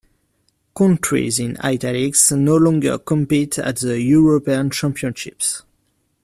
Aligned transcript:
Countries 0.75 1.37
in 1.37 1.57
"italics" 1.63 2.31
no 2.31 2.55
longer 2.55 2.97
compete 2.97 3.59
at 3.59 3.75
the 3.81 4.01
European 4.01 4.71
Championships. 4.71 5.61